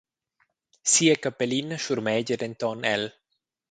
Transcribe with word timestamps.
Sia 0.93 1.15
capellina 1.25 1.77
schurmegia 1.83 2.43
denton 2.45 2.85
el. 2.97 3.11